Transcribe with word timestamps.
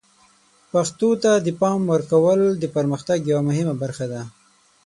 پښتو 0.71 1.09
ته 1.23 1.31
د 1.45 1.47
پام 1.61 1.79
ورکول 1.93 2.41
د 2.61 2.63
پرمختګ 2.75 3.19
یوه 3.31 3.43
مهمه 3.49 3.75
برخه 3.83 4.05
ده. 4.11 4.21